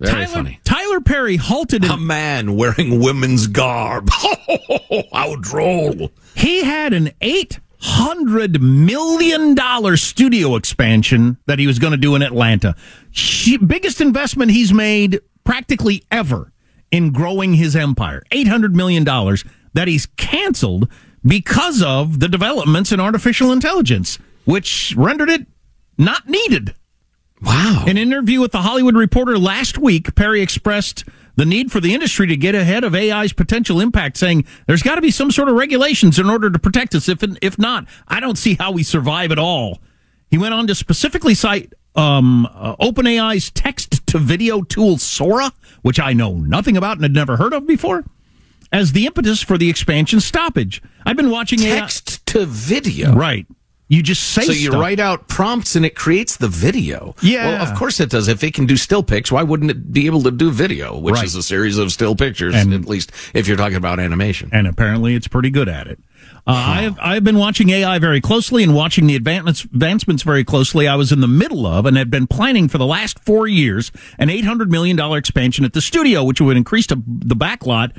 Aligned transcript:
Very 0.00 0.12
Tyler, 0.24 0.26
funny. 0.26 0.60
Tyler 0.64 1.00
Perry 1.00 1.36
halted. 1.36 1.84
A 1.84 1.94
An, 1.94 2.06
man 2.06 2.56
wearing 2.56 3.00
women's 3.00 3.46
garb. 3.46 4.08
How 5.12 5.36
droll. 5.40 6.10
he 6.34 6.64
had 6.64 6.92
an 6.92 7.12
eight 7.20 7.60
hundred 7.78 8.60
million 8.62 9.54
dollar 9.54 9.96
studio 9.96 10.56
expansion 10.56 11.36
that 11.46 11.58
he 11.58 11.66
was 11.66 11.78
going 11.78 11.92
to 11.92 11.96
do 11.96 12.14
in 12.14 12.22
Atlanta. 12.22 12.74
She, 13.10 13.56
biggest 13.56 14.00
investment 14.00 14.50
he's 14.50 14.72
made 14.72 15.20
practically 15.44 16.02
ever 16.10 16.50
in 16.90 17.12
growing 17.12 17.54
his 17.54 17.76
empire. 17.76 18.22
Eight 18.32 18.48
hundred 18.48 18.74
million 18.74 19.04
dollars 19.04 19.44
that 19.74 19.86
he's 19.88 20.06
canceled 20.16 20.88
because 21.24 21.82
of 21.82 22.20
the 22.20 22.28
developments 22.28 22.90
in 22.92 23.00
artificial 23.00 23.52
intelligence, 23.52 24.18
which 24.44 24.94
rendered 24.96 25.30
it 25.30 25.46
not 25.96 26.28
needed. 26.28 26.74
Wow. 27.44 27.84
In 27.86 27.96
an 27.96 27.98
interview 27.98 28.40
with 28.40 28.52
the 28.52 28.62
Hollywood 28.62 28.96
Reporter 28.96 29.38
last 29.38 29.78
week, 29.78 30.14
Perry 30.14 30.40
expressed 30.40 31.04
the 31.36 31.44
need 31.44 31.70
for 31.70 31.80
the 31.80 31.94
industry 31.94 32.26
to 32.28 32.36
get 32.36 32.54
ahead 32.54 32.84
of 32.84 32.94
AI's 32.94 33.32
potential 33.32 33.80
impact, 33.80 34.16
saying 34.16 34.46
there's 34.66 34.82
got 34.82 34.94
to 34.94 35.00
be 35.00 35.10
some 35.10 35.30
sort 35.30 35.48
of 35.48 35.56
regulations 35.56 36.18
in 36.18 36.30
order 36.30 36.50
to 36.50 36.58
protect 36.58 36.94
us. 36.94 37.08
If 37.08 37.22
if 37.42 37.58
not, 37.58 37.86
I 38.08 38.20
don't 38.20 38.38
see 38.38 38.54
how 38.54 38.72
we 38.72 38.82
survive 38.82 39.32
at 39.32 39.38
all. 39.38 39.80
He 40.30 40.38
went 40.38 40.54
on 40.54 40.66
to 40.68 40.74
specifically 40.74 41.34
cite 41.34 41.72
um, 41.94 42.46
uh, 42.46 42.76
OpenAI's 42.76 43.50
text 43.50 44.06
to 44.08 44.18
video 44.18 44.62
tool 44.62 44.98
Sora, 44.98 45.52
which 45.82 46.00
I 46.00 46.12
know 46.12 46.34
nothing 46.34 46.76
about 46.76 46.96
and 46.96 47.02
had 47.02 47.12
never 47.12 47.36
heard 47.36 47.52
of 47.52 47.66
before, 47.66 48.04
as 48.72 48.92
the 48.92 49.06
impetus 49.06 49.42
for 49.42 49.58
the 49.58 49.70
expansion 49.70 50.20
stoppage. 50.20 50.82
I've 51.04 51.16
been 51.16 51.30
watching 51.30 51.58
Text 51.58 52.24
to 52.26 52.46
video. 52.46 53.12
Right. 53.14 53.46
You 53.86 54.02
just 54.02 54.22
say 54.22 54.42
So 54.44 54.52
you 54.52 54.70
stuff. 54.70 54.80
write 54.80 54.98
out 54.98 55.28
prompts 55.28 55.76
and 55.76 55.84
it 55.84 55.94
creates 55.94 56.38
the 56.38 56.48
video. 56.48 57.14
Yeah. 57.20 57.46
Well, 57.60 57.62
of 57.70 57.76
course 57.78 58.00
it 58.00 58.08
does. 58.08 58.28
If 58.28 58.42
it 58.42 58.54
can 58.54 58.64
do 58.64 58.78
still 58.78 59.02
pics, 59.02 59.30
why 59.30 59.42
wouldn't 59.42 59.70
it 59.70 59.92
be 59.92 60.06
able 60.06 60.22
to 60.22 60.30
do 60.30 60.50
video, 60.50 60.98
which 60.98 61.16
Right. 61.16 61.24
is 61.24 61.34
a 61.34 61.42
series 61.42 61.76
of 61.76 61.92
still 61.92 62.16
pictures, 62.16 62.54
And- 62.54 62.72
at 62.72 62.86
least 62.86 63.12
if 63.34 63.46
you're 63.46 63.58
talking 63.58 63.76
about 63.76 64.00
animation. 64.00 64.48
and 64.52 64.66
apparently 64.66 65.14
it's 65.14 65.28
pretty 65.28 65.50
good 65.50 65.68
at 65.68 65.86
it. 65.86 65.98
Uh, 66.46 66.52
I've 66.52 66.98
I've 67.00 67.24
been 67.24 67.36
watching 67.38 67.68
AI 67.70 67.98
very 67.98 68.20
closely 68.22 68.62
and 68.62 68.74
watching 68.74 69.06
the 69.06 69.16
advancements 69.16 69.64
advancements 69.64 70.22
very 70.22 70.44
closely. 70.44 70.88
I 70.88 70.94
was 70.96 71.12
in 71.12 71.20
the 71.20 71.28
middle 71.28 71.66
of 71.66 71.84
and 71.86 71.96
had 71.96 72.10
been 72.10 72.26
planning 72.26 72.68
for 72.68 72.78
the 72.78 72.86
last 72.86 73.18
four 73.20 73.46
years 73.46 73.92
an 74.18 74.30
eight 74.30 74.44
hundred 74.46 74.70
million 74.70 74.96
dollar 74.96 75.18
expansion 75.18 75.64
at 75.66 75.74
the 75.74 75.80
studio, 75.82 76.24
which 76.24 76.40
would 76.40 76.56
increase 76.56 76.86
to 76.88 77.02
the 77.06 77.36
backlot 77.36 77.92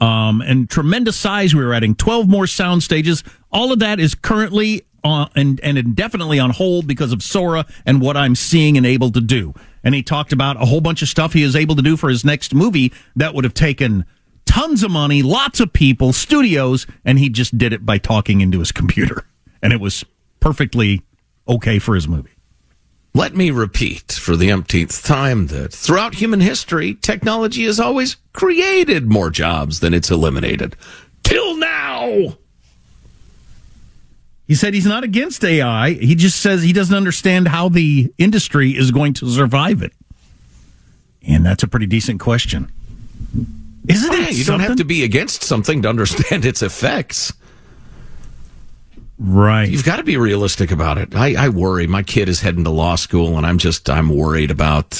um, 0.00 0.40
and 0.42 0.68
tremendous 0.68 1.16
size. 1.16 1.54
We 1.54 1.64
were 1.64 1.72
adding 1.74 1.94
twelve 1.94 2.28
more 2.28 2.46
sound 2.46 2.82
stages. 2.82 3.22
All 3.52 3.72
of 3.72 3.78
that 3.78 3.98
is 4.00 4.14
currently 4.14 4.82
on 5.06 5.30
and, 5.34 5.60
and 5.60 5.78
indefinitely 5.78 6.38
on 6.38 6.50
hold 6.50 6.86
because 6.86 7.12
of 7.12 7.22
Sora 7.22 7.64
and 7.86 8.00
what 8.00 8.16
I'm 8.16 8.34
seeing 8.34 8.76
and 8.76 8.84
able 8.84 9.10
to 9.12 9.20
do. 9.20 9.54
And 9.82 9.94
he 9.94 10.02
talked 10.02 10.32
about 10.32 10.60
a 10.60 10.66
whole 10.66 10.80
bunch 10.80 11.00
of 11.02 11.08
stuff 11.08 11.32
he 11.32 11.42
is 11.42 11.56
able 11.56 11.76
to 11.76 11.82
do 11.82 11.96
for 11.96 12.10
his 12.10 12.24
next 12.24 12.54
movie 12.54 12.92
that 13.14 13.34
would 13.34 13.44
have 13.44 13.54
taken 13.54 14.04
tons 14.44 14.82
of 14.82 14.90
money, 14.90 15.22
lots 15.22 15.60
of 15.60 15.72
people, 15.72 16.12
studios, 16.12 16.86
and 17.04 17.18
he 17.18 17.28
just 17.28 17.56
did 17.56 17.72
it 17.72 17.86
by 17.86 17.98
talking 17.98 18.40
into 18.40 18.58
his 18.58 18.72
computer. 18.72 19.26
And 19.62 19.72
it 19.72 19.80
was 19.80 20.04
perfectly 20.38 21.02
okay 21.48 21.78
for 21.80 21.94
his 21.94 22.06
movie. 22.06 22.36
Let 23.14 23.34
me 23.34 23.50
repeat 23.50 24.12
for 24.12 24.36
the 24.36 24.52
umpteenth 24.52 25.02
time 25.02 25.46
that 25.46 25.72
throughout 25.72 26.14
human 26.14 26.40
history, 26.40 26.94
technology 26.94 27.64
has 27.64 27.80
always 27.80 28.16
created 28.34 29.10
more 29.10 29.30
jobs 29.30 29.80
than 29.80 29.94
it's 29.94 30.10
eliminated. 30.10 30.76
Till 31.24 31.56
now. 31.56 32.36
He 34.46 34.54
said 34.54 34.74
he's 34.74 34.86
not 34.86 35.02
against 35.02 35.44
AI. 35.44 35.90
He 35.90 36.14
just 36.14 36.40
says 36.40 36.62
he 36.62 36.72
doesn't 36.72 36.94
understand 36.94 37.48
how 37.48 37.68
the 37.68 38.12
industry 38.16 38.70
is 38.76 38.90
going 38.92 39.12
to 39.14 39.28
survive 39.28 39.82
it. 39.82 39.92
And 41.26 41.44
that's 41.44 41.64
a 41.64 41.68
pretty 41.68 41.86
decent 41.86 42.20
question. 42.20 42.70
Isn't 43.88 44.10
oh, 44.10 44.14
Yeah, 44.14 44.28
it? 44.28 44.36
you 44.36 44.44
don't 44.44 44.60
have 44.60 44.76
to 44.76 44.84
be 44.84 45.02
against 45.02 45.42
something 45.42 45.82
to 45.82 45.88
understand 45.88 46.44
its 46.44 46.62
effects. 46.62 47.32
Right. 49.18 49.68
You've 49.68 49.84
got 49.84 49.96
to 49.96 50.04
be 50.04 50.16
realistic 50.16 50.70
about 50.70 50.98
it. 50.98 51.14
I, 51.14 51.46
I 51.46 51.48
worry. 51.48 51.86
My 51.86 52.02
kid 52.02 52.28
is 52.28 52.40
heading 52.42 52.64
to 52.64 52.70
law 52.70 52.96
school, 52.96 53.38
and 53.38 53.46
I'm 53.46 53.56
just 53.58 53.88
I'm 53.88 54.10
worried 54.10 54.50
about 54.50 54.90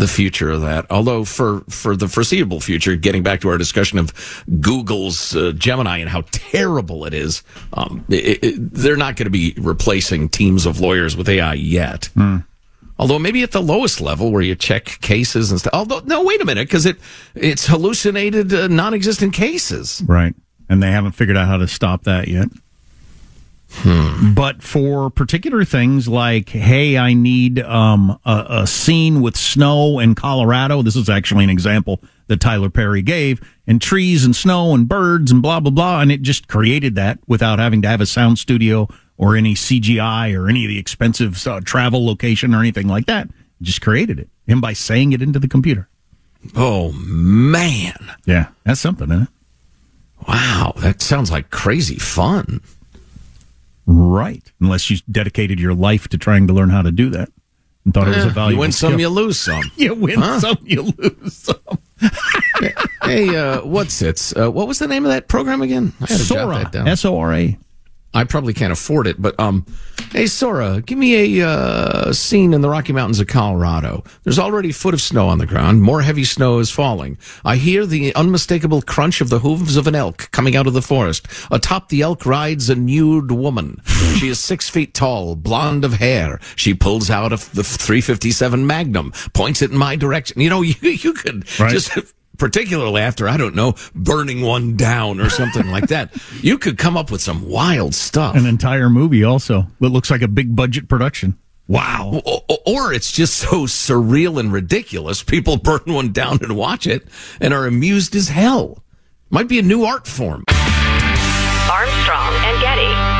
the 0.00 0.08
future 0.08 0.50
of 0.50 0.62
that. 0.62 0.86
Although 0.90 1.24
for 1.24 1.60
for 1.68 1.96
the 1.96 2.08
foreseeable 2.08 2.60
future, 2.60 2.96
getting 2.96 3.22
back 3.22 3.40
to 3.42 3.48
our 3.48 3.58
discussion 3.58 3.98
of 3.98 4.12
Google's 4.60 5.36
uh, 5.36 5.52
Gemini 5.52 5.98
and 5.98 6.08
how 6.08 6.24
terrible 6.30 7.04
it 7.04 7.14
is, 7.14 7.42
um, 7.74 8.04
it, 8.08 8.42
it, 8.42 8.74
they're 8.74 8.96
not 8.96 9.16
going 9.16 9.26
to 9.26 9.30
be 9.30 9.54
replacing 9.58 10.28
teams 10.28 10.66
of 10.66 10.80
lawyers 10.80 11.16
with 11.16 11.28
AI 11.28 11.54
yet. 11.54 12.08
Although 12.98 13.18
maybe 13.18 13.42
at 13.42 13.52
the 13.52 13.62
lowest 13.62 14.02
level 14.02 14.30
where 14.30 14.42
you 14.42 14.54
check 14.54 15.00
cases 15.00 15.50
and 15.50 15.58
stuff. 15.58 15.72
Although 15.72 16.00
no, 16.00 16.22
wait 16.22 16.40
a 16.42 16.44
minute, 16.44 16.68
because 16.68 16.84
it 16.84 16.98
it's 17.34 17.66
hallucinated 17.66 18.52
uh, 18.52 18.68
non-existent 18.68 19.32
cases. 19.32 20.02
Right. 20.06 20.34
And 20.68 20.82
they 20.82 20.92
haven't 20.92 21.12
figured 21.12 21.36
out 21.36 21.48
how 21.48 21.56
to 21.56 21.66
stop 21.66 22.04
that 22.04 22.28
yet. 22.28 22.48
But 24.34 24.62
for 24.62 25.10
particular 25.10 25.64
things 25.64 26.08
like, 26.08 26.48
hey, 26.48 26.98
I 26.98 27.14
need 27.14 27.60
um, 27.60 28.18
a, 28.24 28.46
a 28.62 28.66
scene 28.66 29.20
with 29.20 29.36
snow 29.36 29.98
in 29.98 30.14
Colorado. 30.14 30.82
This 30.82 30.96
is 30.96 31.08
actually 31.08 31.44
an 31.44 31.50
example 31.50 32.02
that 32.26 32.40
Tyler 32.40 32.70
Perry 32.70 33.02
gave, 33.02 33.40
and 33.66 33.80
trees 33.80 34.24
and 34.24 34.34
snow 34.36 34.74
and 34.74 34.88
birds 34.88 35.32
and 35.32 35.42
blah, 35.42 35.60
blah, 35.60 35.70
blah. 35.70 36.00
And 36.00 36.12
it 36.12 36.22
just 36.22 36.46
created 36.48 36.94
that 36.94 37.18
without 37.26 37.58
having 37.58 37.82
to 37.82 37.88
have 37.88 38.00
a 38.00 38.06
sound 38.06 38.38
studio 38.38 38.88
or 39.16 39.36
any 39.36 39.54
CGI 39.54 40.36
or 40.38 40.48
any 40.48 40.64
of 40.64 40.68
the 40.68 40.78
expensive 40.78 41.46
uh, 41.46 41.60
travel 41.64 42.06
location 42.06 42.54
or 42.54 42.60
anything 42.60 42.88
like 42.88 43.06
that. 43.06 43.26
It 43.26 43.64
just 43.64 43.82
created 43.82 44.18
it. 44.18 44.28
And 44.46 44.60
by 44.60 44.72
saying 44.72 45.12
it 45.12 45.22
into 45.22 45.38
the 45.38 45.48
computer. 45.48 45.88
Oh 46.56 46.92
man. 46.92 48.14
Yeah, 48.24 48.48
that's 48.64 48.80
something, 48.80 49.10
isn't 49.10 49.24
it? 49.24 49.28
Wow, 50.28 50.74
that 50.78 51.02
sounds 51.02 51.30
like 51.30 51.50
crazy 51.50 51.96
fun. 51.96 52.60
Right. 53.92 54.52
Unless 54.60 54.88
you 54.90 54.98
dedicated 55.10 55.58
your 55.58 55.74
life 55.74 56.06
to 56.08 56.18
trying 56.18 56.46
to 56.46 56.52
learn 56.52 56.70
how 56.70 56.82
to 56.82 56.92
do 56.92 57.10
that 57.10 57.28
and 57.84 57.92
thought 57.92 58.06
it 58.06 58.14
was 58.14 58.24
a 58.24 58.28
valuable 58.28 58.52
you 58.52 58.58
win 58.60 58.72
some, 58.72 58.90
skill. 58.92 59.00
you 59.00 59.08
lose 59.08 59.40
some. 59.40 59.62
You 59.76 59.94
win 59.94 60.20
Huh? 60.20 60.38
some, 60.38 60.58
you 60.62 60.82
lose 60.96 61.36
some. 61.36 61.56
hey, 63.02 63.34
uh, 63.36 63.62
what's 63.64 64.00
it? 64.00 64.32
Uh, 64.36 64.48
what 64.50 64.68
was 64.68 64.78
the 64.78 64.86
name 64.86 65.04
of 65.04 65.10
that 65.10 65.26
program 65.26 65.60
again? 65.60 65.92
I 66.00 66.06
Sora. 66.06 66.70
S 66.74 67.04
O 67.04 67.18
R 67.18 67.34
A. 67.34 67.58
I 68.12 68.24
probably 68.24 68.52
can't 68.54 68.72
afford 68.72 69.06
it, 69.06 69.22
but 69.22 69.38
um, 69.38 69.64
hey, 70.10 70.26
Sora, 70.26 70.80
give 70.80 70.98
me 70.98 71.38
a 71.40 71.46
uh, 71.48 72.12
scene 72.12 72.52
in 72.52 72.60
the 72.60 72.68
Rocky 72.68 72.92
Mountains 72.92 73.20
of 73.20 73.28
Colorado. 73.28 74.02
There's 74.24 74.38
already 74.38 74.70
a 74.70 74.72
foot 74.72 74.94
of 74.94 75.00
snow 75.00 75.28
on 75.28 75.38
the 75.38 75.46
ground. 75.46 75.82
More 75.82 76.02
heavy 76.02 76.24
snow 76.24 76.58
is 76.58 76.72
falling. 76.72 77.18
I 77.44 77.54
hear 77.54 77.86
the 77.86 78.12
unmistakable 78.16 78.82
crunch 78.82 79.20
of 79.20 79.28
the 79.28 79.38
hooves 79.38 79.76
of 79.76 79.86
an 79.86 79.94
elk 79.94 80.28
coming 80.32 80.56
out 80.56 80.66
of 80.66 80.72
the 80.72 80.82
forest. 80.82 81.28
Atop 81.52 81.88
the 81.88 82.02
elk 82.02 82.26
rides 82.26 82.68
a 82.68 82.74
nude 82.74 83.30
woman. 83.30 83.80
she 84.16 84.26
is 84.26 84.40
six 84.40 84.68
feet 84.68 84.92
tall, 84.92 85.36
blonde 85.36 85.84
of 85.84 85.92
hair. 85.94 86.40
She 86.56 86.74
pulls 86.74 87.10
out 87.10 87.32
of 87.32 87.48
the 87.52 87.62
357 87.62 88.66
Magnum, 88.66 89.12
points 89.34 89.62
it 89.62 89.70
in 89.70 89.78
my 89.78 89.94
direction. 89.94 90.40
You 90.40 90.50
know, 90.50 90.62
you 90.62 90.74
you 90.82 91.12
could 91.12 91.44
Right. 91.60 91.70
just 91.70 91.96
particularly 92.40 93.00
after 93.02 93.28
I 93.28 93.36
don't 93.36 93.54
know 93.54 93.74
burning 93.94 94.40
one 94.40 94.76
down 94.76 95.20
or 95.20 95.30
something 95.30 95.68
like 95.68 95.86
that. 95.88 96.12
You 96.42 96.56
could 96.58 96.78
come 96.78 96.96
up 96.96 97.10
with 97.10 97.20
some 97.20 97.48
wild 97.48 97.94
stuff. 97.94 98.34
An 98.34 98.46
entire 98.46 98.88
movie 98.88 99.22
also 99.22 99.66
that 99.80 99.90
looks 99.90 100.10
like 100.10 100.22
a 100.22 100.28
big 100.28 100.56
budget 100.56 100.88
production. 100.88 101.38
Wow. 101.68 102.22
O- 102.26 102.40
o- 102.48 102.56
Or 102.66 102.92
it's 102.94 103.12
just 103.12 103.34
so 103.36 103.66
surreal 103.66 104.40
and 104.40 104.50
ridiculous. 104.52 105.22
People 105.22 105.56
burn 105.62 105.82
one 105.86 106.12
down 106.12 106.38
and 106.42 106.56
watch 106.56 106.86
it 106.86 107.06
and 107.40 107.52
are 107.52 107.66
amused 107.66 108.16
as 108.16 108.28
hell. 108.28 108.82
Might 109.28 109.48
be 109.48 109.58
a 109.58 109.62
new 109.62 109.84
art 109.84 110.06
form. 110.06 110.44
Armstrong 110.48 112.32
and 112.44 112.60
Getty. 112.62 113.19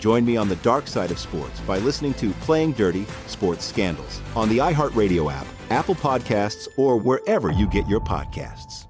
Join 0.00 0.24
me 0.24 0.38
on 0.38 0.48
the 0.48 0.56
dark 0.56 0.86
side 0.86 1.10
of 1.10 1.18
sports 1.18 1.60
by 1.60 1.78
listening 1.78 2.14
to 2.14 2.30
Playing 2.40 2.72
Dirty 2.72 3.04
Sports 3.26 3.66
Scandals 3.66 4.22
on 4.34 4.48
the 4.48 4.56
iHeartRadio 4.56 5.30
app, 5.30 5.46
Apple 5.68 5.94
Podcasts, 5.94 6.66
or 6.78 6.96
wherever 6.96 7.52
you 7.52 7.68
get 7.68 7.86
your 7.86 8.00
podcasts. 8.00 8.86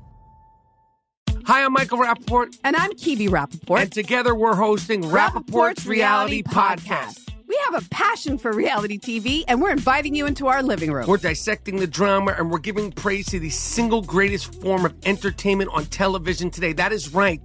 Hi, 1.46 1.64
I'm 1.64 1.72
Michael 1.72 1.98
Rapaport, 1.98 2.56
And 2.62 2.76
I'm 2.76 2.92
Kebby 2.92 3.28
Rapaport. 3.28 3.82
and 3.82 3.92
together 3.92 4.36
we're 4.36 4.54
hosting 4.54 5.02
Rapaport's 5.02 5.84
Reality 5.84 6.44
Podcast. 6.44 7.18
We 7.48 7.58
have 7.68 7.84
a 7.84 7.88
passion 7.88 8.38
for 8.38 8.52
reality 8.52 8.96
TV, 8.96 9.42
and 9.48 9.60
we're 9.60 9.72
inviting 9.72 10.14
you 10.14 10.26
into 10.26 10.46
our 10.46 10.62
living 10.62 10.92
room. 10.92 11.08
We're 11.08 11.16
dissecting 11.16 11.80
the 11.80 11.88
drama 11.88 12.36
and 12.38 12.52
we're 12.52 12.60
giving 12.60 12.92
praise 12.92 13.26
to 13.26 13.40
the 13.40 13.50
single 13.50 14.02
greatest 14.02 14.54
form 14.62 14.84
of 14.84 14.94
entertainment 15.04 15.70
on 15.72 15.86
television 15.86 16.52
today. 16.52 16.72
That 16.72 16.92
is 16.92 17.12
right. 17.12 17.44